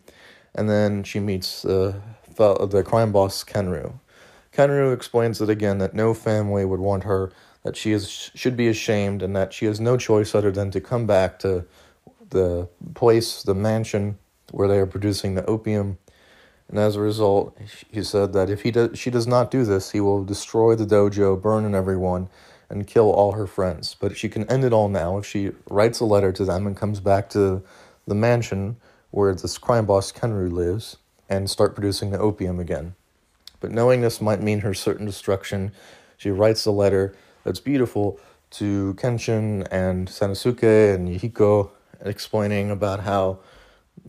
and 0.53 0.69
then 0.69 1.03
she 1.03 1.21
meets 1.21 1.63
uh, 1.63 2.00
the 2.36 2.83
crime 2.86 3.13
boss 3.13 3.45
Kenru. 3.45 3.93
Kenru 4.51 4.93
explains 4.93 5.39
it 5.39 5.50
again 5.50 5.77
that 5.77 5.93
no 5.93 6.13
family 6.13 6.65
would 6.65 6.81
want 6.81 7.05
her, 7.05 7.31
that 7.63 7.77
she 7.77 7.93
is 7.93 8.29
should 8.36 8.57
be 8.57 8.67
ashamed, 8.67 9.24
and 9.24 9.33
that 9.38 9.53
she 9.53 9.65
has 9.65 9.79
no 9.79 9.95
choice 9.95 10.36
other 10.36 10.51
than 10.51 10.69
to 10.71 10.81
come 10.81 11.07
back 11.07 11.39
to 11.39 11.65
the 12.29 12.67
place, 12.93 13.41
the 13.43 13.55
mansion 13.55 14.17
where 14.51 14.67
they 14.67 14.77
are 14.77 14.86
producing 14.86 15.36
the 15.36 15.46
opium. 15.46 15.98
And 16.70 16.77
as 16.79 16.96
a 16.96 17.01
result, 17.01 17.58
he 17.89 18.03
said 18.03 18.34
that 18.34 18.50
if 18.50 18.62
he 18.62 18.72
does, 18.72 18.98
she 18.98 19.10
does 19.10 19.27
not 19.27 19.51
do 19.51 19.65
this, 19.65 19.91
he 19.91 20.00
will 20.00 20.24
destroy 20.24 20.75
the 20.75 20.86
dojo, 20.86 21.41
burn 21.41 21.74
everyone, 21.75 22.29
and 22.70 22.88
kill 22.88 23.12
all 23.12 23.34
her 23.34 23.48
friends. 23.48 23.96
But 24.00 24.15
she 24.15 24.29
can 24.29 24.50
end 24.50 24.63
it 24.63 24.72
all 24.72 24.88
now 24.88 25.17
if 25.17 25.25
she 25.25 25.51
writes 25.70 26.00
a 26.00 26.05
letter 26.05 26.31
to 26.31 26.46
them 26.46 26.65
and 26.65 26.77
comes 26.77 27.00
back 27.00 27.29
to 27.31 27.62
the 28.08 28.15
mansion 28.15 28.77
where 29.12 29.34
this 29.36 29.58
crime 29.58 29.86
boss 29.86 30.12
Kenru 30.12 30.51
lives 30.51 30.98
and 31.29 31.50
start 31.50 31.75
producing 31.75 32.12
the 32.12 32.20
opium 32.20 32.60
again. 32.60 32.96
But 33.60 33.72
knowing 33.72 34.01
this 34.01 34.22
might 34.22 34.41
mean 34.41 34.62
her 34.62 34.74
certain 34.74 35.05
destruction, 35.05 35.72
she 36.17 36.31
writes 36.31 36.65
a 36.65 36.72
letter 36.72 37.15
that's 37.43 37.60
beautiful 37.60 38.20
to 38.51 38.93
Kenshin 38.96 39.67
and 39.72 40.08
Sanosuke 40.08 40.93
and 40.93 41.08
Yahiko, 41.08 41.70
explaining 42.01 42.72
about 42.72 43.01
how 43.01 43.39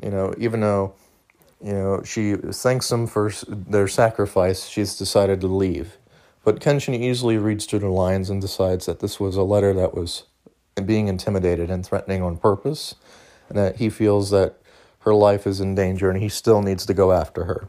you 0.02 0.10
know, 0.10 0.34
even 0.38 0.60
though, 0.60 0.94
you 1.62 1.72
know, 1.72 2.02
she 2.02 2.34
thanks 2.34 2.88
them 2.88 3.06
for 3.06 3.30
their 3.48 3.88
sacrifice, 3.88 4.66
she's 4.66 4.96
decided 4.96 5.40
to 5.40 5.46
leave. 5.46 5.96
But 6.44 6.60
Kenshin 6.60 6.94
easily 6.94 7.38
reads 7.38 7.66
through 7.66 7.80
the 7.80 7.88
lines 7.88 8.28
and 8.30 8.40
decides 8.40 8.86
that 8.86 9.00
this 9.00 9.20
was 9.20 9.36
a 9.36 9.42
letter 9.42 9.72
that 9.74 9.94
was 9.94 10.24
being 10.84 11.08
intimidated 11.08 11.70
and 11.70 11.86
threatening 11.86 12.22
on 12.22 12.36
purpose, 12.36 12.94
and 13.48 13.56
that 13.56 13.76
he 13.76 13.90
feels 13.90 14.30
that 14.30 14.56
her 15.00 15.14
life 15.14 15.46
is 15.46 15.60
in 15.60 15.74
danger 15.74 16.10
and 16.10 16.22
he 16.22 16.28
still 16.28 16.62
needs 16.62 16.86
to 16.86 16.94
go 16.94 17.12
after 17.12 17.44
her. 17.44 17.68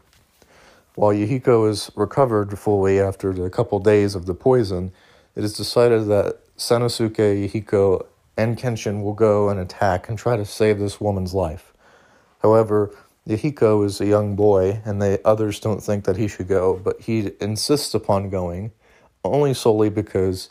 While 0.94 1.12
Yahiko 1.12 1.68
is 1.68 1.90
recovered 1.96 2.56
fully 2.58 3.00
after 3.00 3.32
the 3.32 3.50
couple 3.50 3.80
days 3.80 4.14
of 4.14 4.26
the 4.26 4.34
poison, 4.34 4.92
it 5.34 5.42
is 5.42 5.56
decided 5.56 6.06
that 6.06 6.38
Sanosuke, 6.56 7.16
Yahiko, 7.16 8.06
and 8.36 8.56
Kenshin 8.56 9.02
will 9.02 9.12
go 9.12 9.48
and 9.48 9.58
attack 9.58 10.08
and 10.08 10.16
try 10.16 10.36
to 10.36 10.44
save 10.44 10.78
this 10.78 11.00
woman's 11.00 11.34
life. 11.34 11.72
However, 12.44 12.94
Yahiko 13.26 13.86
is 13.86 14.02
a 14.02 14.06
young 14.06 14.36
boy, 14.36 14.82
and 14.84 15.00
the 15.00 15.18
others 15.24 15.58
don't 15.58 15.82
think 15.82 16.04
that 16.04 16.18
he 16.18 16.28
should 16.28 16.46
go, 16.46 16.78
but 16.84 17.00
he 17.00 17.32
insists 17.40 17.94
upon 17.94 18.28
going, 18.28 18.70
only 19.24 19.54
solely 19.54 19.88
because 19.88 20.50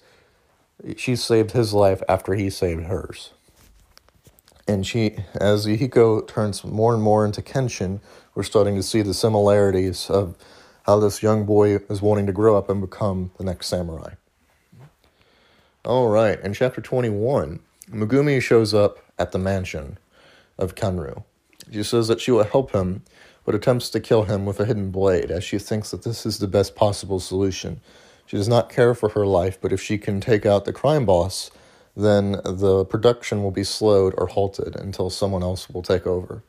she 0.97 1.15
saved 1.15 1.51
his 1.51 1.71
life 1.71 2.01
after 2.09 2.33
he 2.33 2.49
saved 2.49 2.85
hers. 2.85 3.29
And 4.67 4.87
she, 4.87 5.17
as 5.35 5.67
Yahiko 5.67 6.27
turns 6.27 6.63
more 6.63 6.95
and 6.95 7.03
more 7.03 7.27
into 7.27 7.43
Kenshin, 7.43 7.99
we're 8.33 8.41
starting 8.41 8.75
to 8.75 8.81
see 8.81 9.03
the 9.03 9.13
similarities 9.13 10.09
of 10.09 10.35
how 10.87 10.99
this 10.99 11.21
young 11.21 11.45
boy 11.45 11.75
is 11.91 12.01
wanting 12.01 12.25
to 12.25 12.33
grow 12.33 12.57
up 12.57 12.71
and 12.71 12.81
become 12.81 13.29
the 13.37 13.43
next 13.43 13.67
samurai. 13.67 14.15
All 15.85 16.07
right, 16.07 16.39
in 16.39 16.55
chapter 16.55 16.81
21, 16.81 17.59
Megumi 17.91 18.41
shows 18.41 18.73
up 18.73 18.97
at 19.19 19.31
the 19.31 19.37
mansion 19.37 19.99
of 20.57 20.73
Kenru. 20.73 21.23
She 21.71 21.83
says 21.83 22.07
that 22.07 22.21
she 22.21 22.31
will 22.31 22.43
help 22.43 22.71
him, 22.71 23.03
but 23.45 23.55
attempts 23.55 23.89
to 23.91 23.99
kill 23.99 24.23
him 24.23 24.45
with 24.45 24.59
a 24.59 24.65
hidden 24.65 24.91
blade, 24.91 25.31
as 25.31 25.43
she 25.43 25.59
thinks 25.59 25.91
that 25.91 26.03
this 26.03 26.25
is 26.25 26.39
the 26.39 26.47
best 26.47 26.75
possible 26.75 27.19
solution. 27.19 27.81
She 28.25 28.37
does 28.37 28.47
not 28.47 28.69
care 28.69 28.95
for 28.95 29.09
her 29.09 29.25
life, 29.25 29.59
but 29.59 29.73
if 29.73 29.81
she 29.81 29.97
can 29.97 30.21
take 30.21 30.45
out 30.45 30.65
the 30.65 30.73
crime 30.73 31.05
boss, 31.05 31.51
then 31.95 32.39
the 32.43 32.85
production 32.85 33.43
will 33.43 33.51
be 33.51 33.63
slowed 33.63 34.13
or 34.17 34.27
halted 34.27 34.75
until 34.75 35.09
someone 35.09 35.43
else 35.43 35.69
will 35.69 35.83
take 35.83 36.07
over. 36.07 36.43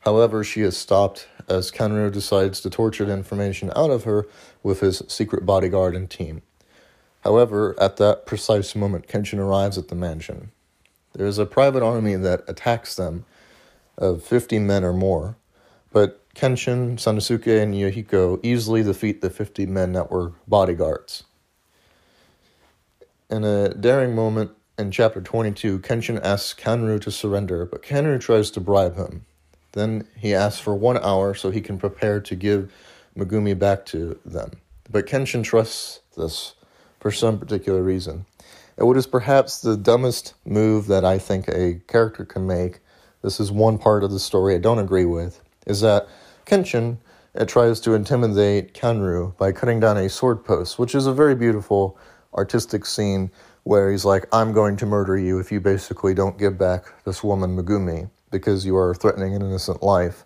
However, 0.00 0.44
she 0.44 0.60
is 0.60 0.76
stopped 0.76 1.28
as 1.48 1.70
Kenru 1.70 2.12
decides 2.12 2.60
to 2.60 2.70
torture 2.70 3.06
the 3.06 3.14
information 3.14 3.72
out 3.74 3.90
of 3.90 4.04
her 4.04 4.26
with 4.62 4.80
his 4.80 5.02
secret 5.08 5.46
bodyguard 5.46 5.96
and 5.96 6.10
team. 6.10 6.42
However, 7.22 7.74
at 7.80 7.96
that 7.96 8.26
precise 8.26 8.76
moment, 8.76 9.08
Kenshin 9.08 9.38
arrives 9.38 9.78
at 9.78 9.88
the 9.88 9.94
mansion. 9.94 10.50
There 11.14 11.26
is 11.26 11.38
a 11.38 11.46
private 11.46 11.82
army 11.82 12.16
that 12.16 12.44
attacks 12.46 12.94
them 12.94 13.24
of 13.96 14.22
50 14.22 14.58
men 14.58 14.84
or 14.84 14.92
more, 14.92 15.36
but 15.92 16.20
Kenshin, 16.34 16.96
Sanosuke, 16.96 17.62
and 17.62 17.74
Yahiko 17.74 18.40
easily 18.42 18.82
defeat 18.82 19.20
the 19.20 19.30
50 19.30 19.66
men 19.66 19.92
that 19.92 20.10
were 20.10 20.32
bodyguards. 20.48 21.24
In 23.30 23.44
a 23.44 23.72
daring 23.72 24.14
moment 24.14 24.50
in 24.78 24.90
chapter 24.90 25.20
22, 25.20 25.78
Kenshin 25.78 26.20
asks 26.22 26.60
Kanru 26.60 27.00
to 27.00 27.10
surrender, 27.10 27.64
but 27.64 27.82
Kanru 27.82 28.20
tries 28.20 28.50
to 28.52 28.60
bribe 28.60 28.96
him. 28.96 29.24
Then 29.72 30.06
he 30.16 30.34
asks 30.34 30.60
for 30.60 30.74
one 30.74 30.98
hour 30.98 31.34
so 31.34 31.50
he 31.50 31.60
can 31.60 31.78
prepare 31.78 32.20
to 32.20 32.34
give 32.34 32.72
Megumi 33.16 33.58
back 33.58 33.86
to 33.86 34.18
them. 34.24 34.52
But 34.90 35.06
Kenshin 35.06 35.44
trusts 35.44 36.00
this 36.16 36.54
for 37.00 37.10
some 37.10 37.38
particular 37.38 37.82
reason. 37.82 38.26
What 38.76 38.96
is 38.96 39.06
perhaps 39.06 39.60
the 39.60 39.76
dumbest 39.76 40.34
move 40.44 40.88
that 40.88 41.04
I 41.04 41.18
think 41.18 41.48
a 41.48 41.80
character 41.86 42.24
can 42.24 42.46
make 42.46 42.80
this 43.24 43.40
is 43.40 43.50
one 43.50 43.78
part 43.78 44.04
of 44.04 44.10
the 44.10 44.20
story 44.20 44.54
I 44.54 44.58
don't 44.58 44.78
agree 44.78 45.06
with, 45.06 45.42
is 45.66 45.80
that 45.80 46.06
Kenshin 46.44 46.98
it 47.34 47.48
tries 47.48 47.80
to 47.80 47.94
intimidate 47.94 48.74
Kenru 48.74 49.36
by 49.38 49.50
cutting 49.50 49.80
down 49.80 49.96
a 49.96 50.08
sword 50.08 50.44
post, 50.44 50.78
which 50.78 50.94
is 50.94 51.06
a 51.06 51.12
very 51.12 51.34
beautiful 51.34 51.98
artistic 52.34 52.84
scene 52.84 53.30
where 53.64 53.90
he's 53.90 54.04
like, 54.04 54.26
I'm 54.30 54.52
going 54.52 54.76
to 54.76 54.86
murder 54.86 55.16
you 55.16 55.40
if 55.40 55.50
you 55.50 55.58
basically 55.58 56.12
don't 56.12 56.38
give 56.38 56.58
back 56.58 56.84
this 57.04 57.24
woman 57.24 57.56
Megumi 57.56 58.10
because 58.30 58.66
you 58.66 58.76
are 58.76 58.94
threatening 58.94 59.34
an 59.34 59.42
innocent 59.42 59.82
life. 59.82 60.24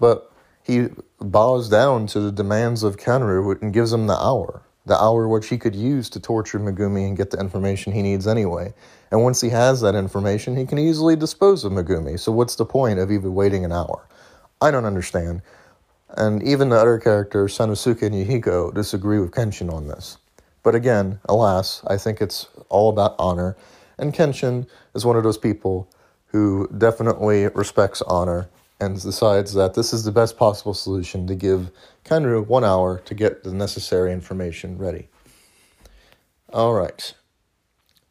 But 0.00 0.32
he 0.64 0.88
bows 1.20 1.68
down 1.68 2.06
to 2.08 2.20
the 2.20 2.32
demands 2.32 2.82
of 2.82 2.96
Kenru 2.96 3.60
and 3.60 3.74
gives 3.74 3.92
him 3.92 4.06
the 4.06 4.16
hour 4.16 4.62
the 4.84 5.00
hour 5.00 5.28
which 5.28 5.48
he 5.48 5.58
could 5.58 5.76
use 5.76 6.10
to 6.10 6.20
torture 6.20 6.58
Megumi 6.58 7.06
and 7.06 7.16
get 7.16 7.30
the 7.30 7.38
information 7.38 7.92
he 7.92 8.02
needs 8.02 8.26
anyway. 8.26 8.74
And 9.10 9.22
once 9.22 9.40
he 9.40 9.50
has 9.50 9.80
that 9.82 9.94
information, 9.94 10.56
he 10.56 10.66
can 10.66 10.78
easily 10.78 11.16
dispose 11.16 11.64
of 11.64 11.72
Megumi. 11.72 12.18
So 12.18 12.32
what's 12.32 12.56
the 12.56 12.64
point 12.64 12.98
of 12.98 13.10
even 13.10 13.34
waiting 13.34 13.64
an 13.64 13.72
hour? 13.72 14.06
I 14.60 14.70
don't 14.70 14.84
understand. 14.84 15.42
And 16.08 16.42
even 16.42 16.68
the 16.68 16.76
other 16.76 16.98
characters, 16.98 17.56
Sanosuke 17.56 18.02
and 18.02 18.14
Yahiko, 18.14 18.74
disagree 18.74 19.18
with 19.18 19.30
Kenshin 19.30 19.72
on 19.72 19.86
this. 19.88 20.18
But 20.62 20.74
again, 20.74 21.20
alas, 21.26 21.82
I 21.86 21.96
think 21.96 22.20
it's 22.20 22.48
all 22.68 22.90
about 22.90 23.14
honor. 23.18 23.56
And 23.98 24.14
Kenshin 24.14 24.66
is 24.94 25.04
one 25.04 25.16
of 25.16 25.22
those 25.22 25.38
people 25.38 25.88
who 26.26 26.68
definitely 26.76 27.48
respects 27.48 28.02
honor 28.02 28.48
and 28.82 29.00
decides 29.00 29.54
that 29.54 29.74
this 29.74 29.92
is 29.92 30.02
the 30.02 30.10
best 30.10 30.36
possible 30.36 30.74
solution 30.74 31.24
to 31.28 31.36
give 31.36 31.70
Kenru 32.04 32.44
one 32.44 32.64
hour 32.64 32.98
to 33.04 33.14
get 33.14 33.44
the 33.44 33.52
necessary 33.52 34.12
information 34.12 34.76
ready. 34.76 35.08
All 36.52 36.74
right. 36.74 37.14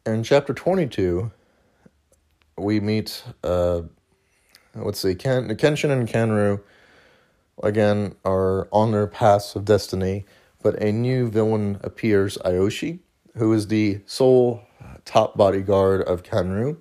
In 0.06 0.22
chapter 0.22 0.54
22, 0.54 1.30
we 2.56 2.80
meet, 2.80 3.22
uh, 3.44 3.82
let's 4.74 5.00
see, 5.00 5.14
Ken, 5.14 5.46
Kenshin 5.56 5.90
and 5.90 6.08
Kenru, 6.08 6.62
again, 7.62 8.14
are 8.24 8.66
on 8.72 8.92
their 8.92 9.06
paths 9.06 9.54
of 9.54 9.66
destiny, 9.66 10.24
but 10.62 10.82
a 10.82 10.90
new 10.90 11.28
villain 11.28 11.80
appears, 11.82 12.38
Aoshi, 12.46 13.00
who 13.36 13.52
is 13.52 13.66
the 13.66 14.00
sole 14.06 14.62
top 15.04 15.36
bodyguard 15.36 16.00
of 16.00 16.22
Kenru 16.22 16.78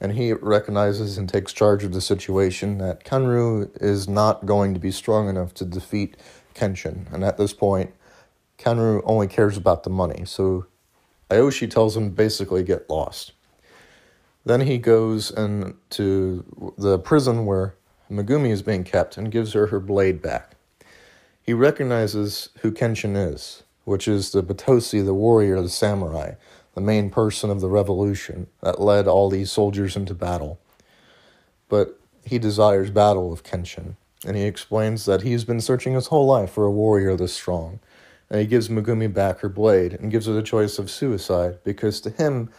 and 0.00 0.12
he 0.12 0.32
recognizes 0.32 1.18
and 1.18 1.28
takes 1.28 1.52
charge 1.52 1.84
of 1.84 1.92
the 1.92 2.00
situation 2.00 2.78
that 2.78 3.04
Kenru 3.04 3.70
is 3.80 4.08
not 4.08 4.46
going 4.46 4.74
to 4.74 4.80
be 4.80 4.90
strong 4.90 5.28
enough 5.28 5.54
to 5.54 5.64
defeat 5.64 6.16
Kenshin. 6.54 7.12
And 7.12 7.24
at 7.24 7.38
this 7.38 7.52
point, 7.52 7.94
Kenru 8.58 9.02
only 9.04 9.26
cares 9.26 9.56
about 9.56 9.82
the 9.82 9.90
money. 9.90 10.24
So 10.24 10.66
Aoshi 11.30 11.70
tells 11.70 11.96
him 11.96 12.10
basically 12.10 12.62
get 12.62 12.88
lost. 12.90 13.32
Then 14.44 14.62
he 14.62 14.78
goes 14.78 15.30
and 15.30 15.74
to 15.90 16.74
the 16.76 16.98
prison 16.98 17.46
where 17.46 17.74
Megumi 18.10 18.50
is 18.50 18.62
being 18.62 18.84
kept 18.84 19.16
and 19.16 19.30
gives 19.30 19.54
her 19.54 19.68
her 19.68 19.80
blade 19.80 20.20
back. 20.20 20.52
He 21.42 21.52
recognizes 21.52 22.50
who 22.60 22.70
Kenshin 22.72 23.16
is, 23.16 23.62
which 23.84 24.06
is 24.06 24.32
the 24.32 24.42
Battosai, 24.42 25.04
the 25.04 25.14
warrior, 25.14 25.60
the 25.60 25.68
samurai, 25.68 26.32
the 26.74 26.80
main 26.80 27.10
person 27.10 27.50
of 27.50 27.60
the 27.60 27.68
revolution 27.68 28.48
that 28.62 28.80
led 28.80 29.08
all 29.08 29.30
these 29.30 29.52
soldiers 29.52 29.96
into 29.96 30.14
battle. 30.14 30.58
But 31.68 31.98
he 32.24 32.38
desires 32.38 32.90
battle 32.90 33.30
with 33.30 33.44
Kenshin. 33.44 33.96
and 34.26 34.36
he 34.36 34.44
explains 34.44 35.04
that 35.04 35.22
he's 35.22 35.44
been 35.44 35.60
searching 35.60 35.94
his 35.94 36.06
whole 36.08 36.26
life 36.26 36.50
for 36.50 36.64
a 36.64 36.70
warrior 36.70 37.16
this 37.16 37.34
strong. 37.34 37.80
And 38.30 38.40
he 38.40 38.46
gives 38.46 38.68
Megumi 38.68 39.12
back 39.12 39.40
her 39.40 39.48
blade 39.48 39.94
and 39.94 40.10
gives 40.10 40.26
her 40.26 40.32
the 40.32 40.42
choice 40.42 40.78
of 40.78 40.90
suicide 40.90 41.58
because 41.64 42.00
to 42.00 42.10
him, 42.10 42.50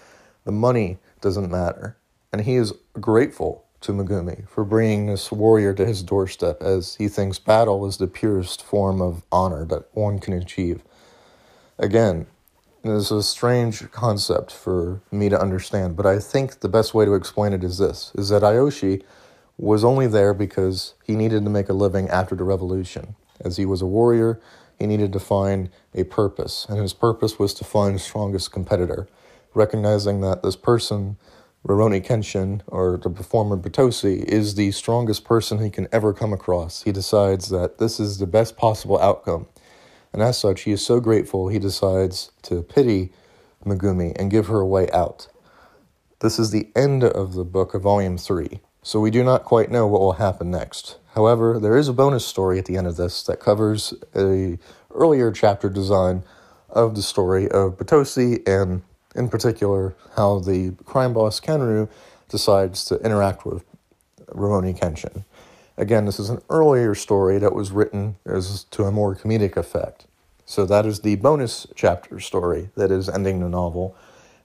the 0.44 0.52
money 0.52 1.00
doesn't 1.22 1.50
matter. 1.50 1.98
And 2.32 2.42
he 2.44 2.56
is 2.56 2.74
grateful 3.00 3.66
to 3.82 3.92
Megumi 3.94 4.48
for 4.48 4.64
bringing 4.64 5.08
this 5.08 5.32
warrior 5.32 5.74
to 5.74 5.86
his 5.86 6.04
doorstep 6.04 6.62
as 6.62 6.96
he 6.96 7.08
thinks 7.08 7.40
battle 7.40 7.86
is 7.86 7.98
the 7.98 8.08
purest 8.08 8.64
form 8.64 9.02
of 9.02 9.24
honor 9.32 9.66
that 9.66 9.90
one 9.94 10.20
can 10.20 10.34
achieve. 10.34 10.84
Again, 11.80 12.28
is 12.86 13.12
a 13.12 13.24
strange 13.24 13.92
concept 13.92 14.52
for 14.52 15.02
me 15.12 15.30
to 15.30 15.40
understand, 15.40 15.96
but 15.96 16.06
I 16.06 16.20
think 16.20 16.60
the 16.60 16.70
best 16.70 16.94
way 16.94 17.06
to 17.06 17.14
explain 17.16 17.54
it 17.54 17.64
is 17.64 17.78
this 17.78 18.12
is 18.16 18.30
that 18.30 18.44
Aoshi 18.44 19.04
was 19.58 19.84
only 19.84 20.08
there 20.08 20.34
because 20.34 20.94
he 21.04 21.16
needed 21.16 21.44
to 21.44 21.50
make 21.50 21.70
a 21.70 21.74
living 21.74 22.10
after 22.10 22.36
the 22.36 22.44
revolution. 22.44 23.16
As 23.42 23.58
he 23.58 23.66
was 23.66 23.82
a 23.82 23.86
warrior, 23.86 24.40
he 24.78 24.88
needed 24.88 25.14
to 25.14 25.20
find 25.20 25.70
a 25.94 26.04
purpose, 26.04 26.66
and 26.70 26.80
his 26.80 26.94
purpose 26.94 27.40
was 27.40 27.54
to 27.56 27.64
find 27.64 27.96
the 27.96 28.00
strongest 28.00 28.52
competitor, 28.52 29.08
recognizing 29.54 30.22
that 30.22 30.44
this 30.44 30.56
person, 30.56 31.18
Rurouni 31.66 32.06
Kenshin, 32.06 32.62
or 32.68 32.98
the 32.98 33.10
performer 33.10 33.58
Battosai, 33.58 34.24
is 34.26 34.56
the 34.56 34.72
strongest 34.72 35.24
person 35.24 35.64
he 35.64 35.70
can 35.70 35.88
ever 35.92 36.14
come 36.14 36.34
across. 36.34 36.84
He 36.84 36.92
decides 36.92 37.50
that 37.50 37.78
this 37.78 38.00
is 38.00 38.18
the 38.18 38.28
best 38.28 38.58
possible 38.58 39.00
outcome, 39.00 39.48
and 40.16 40.24
as 40.24 40.38
such, 40.40 40.62
he 40.62 40.72
is 40.72 40.84
so 40.84 41.00
grateful 41.00 41.50
he 41.50 41.60
decides 41.60 42.32
to 42.44 42.64
pity 42.64 43.12
Megumi 43.66 44.18
and 44.18 44.32
give 44.32 44.48
her 44.48 44.62
a 44.62 44.66
way 44.66 44.90
out. 44.92 45.28
This 46.22 46.40
is 46.40 46.52
the 46.52 46.72
end 46.76 47.04
of 47.04 47.34
the 47.34 47.44
book 47.44 47.74
of 47.74 47.82
Volume 47.82 48.18
3 48.18 48.62
so 48.86 49.00
we 49.00 49.10
do 49.10 49.24
not 49.24 49.44
quite 49.44 49.72
know 49.72 49.88
what 49.88 50.00
will 50.00 50.14
happen 50.14 50.52
next. 50.52 51.00
However, 51.16 51.60
there 51.60 51.76
is 51.76 51.88
a 51.88 51.94
bonus 51.94 52.24
story 52.24 52.60
at 52.60 52.66
the 52.66 52.78
end 52.78 52.86
of 52.86 52.98
this 52.98 53.24
that 53.24 53.40
covers 53.40 53.96
a 54.16 54.60
earlier 54.94 55.32
chapter 55.32 55.72
design 55.72 56.24
of 56.70 56.94
the 56.94 57.02
story 57.02 57.50
of 57.50 57.78
Battosai 57.78 58.48
and 58.48 58.84
in 59.16 59.28
particular 59.28 59.96
how 60.16 60.38
the 60.38 60.76
crime 60.86 61.14
boss 61.14 61.40
Kenru 61.40 61.90
decides 62.30 62.86
to 62.86 62.98
interact 62.98 63.44
with 63.44 63.66
Rurouni 64.28 64.80
Kenshin. 64.80 65.26
Again, 65.78 66.06
this 66.06 66.20
is 66.20 66.30
an 66.30 66.42
earlier 66.50 66.96
story 66.96 67.38
that 67.40 67.54
was 67.54 67.72
written 67.72 68.16
as 68.26 68.64
to 68.72 68.84
a 68.84 68.92
more 68.92 69.16
comedic 69.16 69.58
effect. 69.58 70.06
So 70.46 70.66
that 70.66 70.86
is 70.86 71.02
the 71.02 71.16
bonus 71.16 71.68
chapter 71.76 72.20
story 72.20 72.70
that 72.76 72.92
is 72.92 73.10
ending 73.10 73.40
the 73.40 73.50
novel 73.50 73.96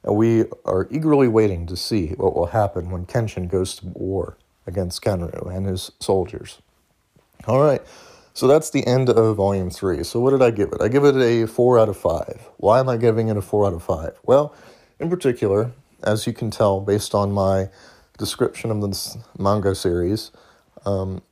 and 0.03 0.17
we 0.17 0.45
are 0.65 0.89
eagerly 0.91 1.29
waiting 1.29 1.67
to 1.67 1.77
see 1.77 2.09
what 2.09 2.35
will 2.35 2.47
happen 2.47 2.91
when 2.91 3.07
Kenshin 3.07 3.49
goes 3.49 3.77
to 3.77 3.87
war 3.87 4.37
against 4.67 5.03
Kenru 5.03 5.55
and 5.55 5.67
his 5.67 5.93
soldiers. 6.01 6.59
All 7.47 7.61
right, 7.61 7.83
so 8.35 8.47
that's 8.47 8.71
the 8.71 8.87
end 8.87 9.09
of 9.09 9.37
Volume 9.37 9.71
3. 9.71 10.05
So, 10.05 10.21
what 10.21 10.31
did 10.31 10.43
I 10.43 10.51
give 10.51 10.73
it? 10.73 10.81
I 10.81 10.89
give 10.89 11.05
it 11.05 11.17
a 11.17 11.47
4 11.47 11.79
out 11.79 11.89
of 11.89 11.97
5. 11.97 12.49
Why 12.59 12.81
am 12.81 12.89
I 12.89 12.97
giving 12.97 13.29
it 13.29 13.37
a 13.37 13.43
4 13.43 13.67
out 13.67 13.75
of 13.75 13.83
5? 13.83 14.21
Well, 14.25 14.55
in 14.99 15.11
particular, 15.11 15.73
as 16.03 16.27
you 16.27 16.33
can 16.33 16.51
tell 16.51 16.81
based 16.81 17.15
on 17.15 17.33
my 17.33 17.69
description 18.19 18.71
of 18.71 18.81
this 18.83 19.17
manga 19.39 19.75
series, 19.75 20.31
um, 20.87 21.23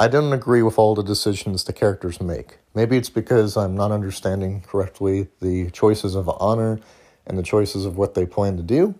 I 0.00 0.08
don't 0.08 0.32
agree 0.32 0.62
with 0.62 0.78
all 0.78 0.94
the 0.94 1.02
decisions 1.02 1.64
the 1.64 1.72
characters 1.72 2.20
make. 2.20 2.58
Maybe 2.74 2.96
it's 2.96 3.10
because 3.10 3.56
I'm 3.56 3.76
not 3.76 3.92
understanding 3.92 4.62
correctly 4.66 5.28
the 5.40 5.70
choices 5.70 6.14
of 6.14 6.28
honor 6.40 6.80
and 7.26 7.38
the 7.38 7.42
choices 7.42 7.84
of 7.84 7.96
what 7.96 8.14
they 8.14 8.26
plan 8.26 8.56
to 8.56 8.62
do. 8.62 8.94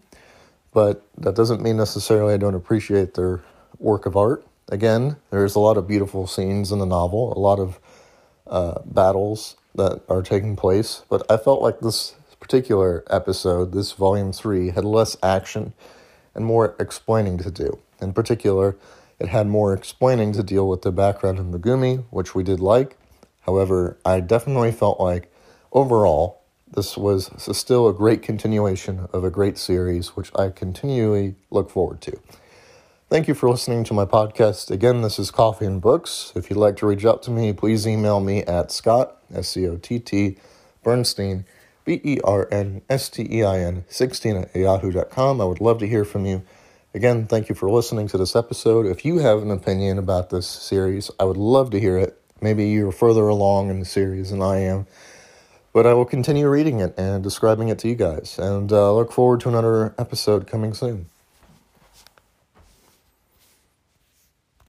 But 0.72 1.06
that 1.18 1.34
doesn't 1.34 1.62
mean 1.62 1.76
necessarily 1.76 2.34
I 2.34 2.36
don't 2.36 2.54
appreciate 2.54 3.14
their 3.14 3.42
work 3.78 4.04
of 4.04 4.16
art. 4.16 4.46
Again, 4.68 5.16
there's 5.30 5.54
a 5.54 5.60
lot 5.60 5.76
of 5.76 5.86
beautiful 5.86 6.26
scenes 6.26 6.72
in 6.72 6.78
the 6.78 6.86
novel, 6.86 7.32
a 7.32 7.38
lot 7.38 7.58
of 7.58 7.78
uh, 8.46 8.80
battles 8.84 9.56
that 9.74 10.02
are 10.08 10.22
taking 10.22 10.56
place. 10.56 11.02
But 11.08 11.30
I 11.30 11.36
felt 11.36 11.62
like 11.62 11.80
this 11.80 12.14
particular 12.40 13.04
episode, 13.08 13.72
this 13.72 13.92
volume 13.92 14.32
three, 14.32 14.70
had 14.70 14.84
less 14.84 15.16
action 15.22 15.72
and 16.34 16.44
more 16.44 16.76
explaining 16.78 17.38
to 17.38 17.50
do. 17.50 17.78
In 18.00 18.12
particular, 18.12 18.76
it 19.18 19.28
had 19.28 19.46
more 19.46 19.72
explaining 19.72 20.32
to 20.32 20.42
deal 20.42 20.68
with 20.68 20.82
the 20.82 20.92
background 20.92 21.38
of 21.38 21.46
Megumi, 21.46 22.04
which 22.10 22.34
we 22.34 22.42
did 22.42 22.60
like. 22.60 22.96
However, 23.40 23.98
I 24.04 24.20
definitely 24.20 24.72
felt 24.72 25.00
like 25.00 25.32
overall 25.72 26.42
this 26.70 26.96
was 26.96 27.30
still 27.56 27.88
a 27.88 27.94
great 27.94 28.22
continuation 28.22 29.08
of 29.12 29.24
a 29.24 29.30
great 29.30 29.56
series, 29.56 30.16
which 30.16 30.30
I 30.34 30.50
continually 30.50 31.36
look 31.50 31.70
forward 31.70 32.00
to. 32.02 32.18
Thank 33.08 33.28
you 33.28 33.34
for 33.34 33.48
listening 33.48 33.84
to 33.84 33.94
my 33.94 34.04
podcast. 34.04 34.68
Again, 34.70 35.02
this 35.02 35.18
is 35.20 35.30
Coffee 35.30 35.64
and 35.64 35.80
Books. 35.80 36.32
If 36.34 36.50
you'd 36.50 36.58
like 36.58 36.74
to 36.78 36.86
reach 36.86 37.04
out 37.04 37.22
to 37.22 37.30
me, 37.30 37.52
please 37.52 37.86
email 37.86 38.18
me 38.18 38.42
at 38.42 38.72
Scott, 38.72 39.18
S 39.32 39.50
C 39.50 39.68
O 39.68 39.76
T 39.76 40.00
T, 40.00 40.38
Bernstein, 40.82 41.44
B 41.84 42.00
E 42.02 42.18
R 42.24 42.48
N 42.50 42.82
S 42.90 43.08
T 43.08 43.26
E 43.30 43.44
I 43.44 43.60
N, 43.60 43.84
16 43.86 44.36
at 44.36 44.56
yahoo.com. 44.56 45.40
I 45.40 45.44
would 45.44 45.60
love 45.60 45.78
to 45.78 45.86
hear 45.86 46.04
from 46.04 46.26
you. 46.26 46.42
Again, 46.96 47.26
thank 47.26 47.50
you 47.50 47.54
for 47.54 47.68
listening 47.68 48.08
to 48.08 48.16
this 48.16 48.34
episode. 48.34 48.86
If 48.86 49.04
you 49.04 49.18
have 49.18 49.42
an 49.42 49.50
opinion 49.50 49.98
about 49.98 50.30
this 50.30 50.46
series, 50.46 51.10
I 51.20 51.24
would 51.24 51.36
love 51.36 51.68
to 51.72 51.78
hear 51.78 51.98
it. 51.98 52.18
Maybe 52.40 52.70
you're 52.70 52.90
further 52.90 53.28
along 53.28 53.68
in 53.68 53.80
the 53.80 53.84
series 53.84 54.30
than 54.30 54.40
I 54.40 54.60
am. 54.60 54.86
But 55.74 55.86
I 55.86 55.92
will 55.92 56.06
continue 56.06 56.48
reading 56.48 56.80
it 56.80 56.94
and 56.96 57.22
describing 57.22 57.68
it 57.68 57.78
to 57.80 57.88
you 57.88 57.96
guys, 57.96 58.38
and 58.38 58.72
uh, 58.72 58.94
look 58.94 59.12
forward 59.12 59.40
to 59.40 59.50
another 59.50 59.94
episode 59.98 60.46
coming 60.46 60.72
soon. 60.72 61.10